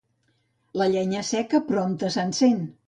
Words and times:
La 0.83 0.87
llenya 0.95 1.23
seca 1.31 1.63
prompte 1.71 2.13
s'encén. 2.19 2.63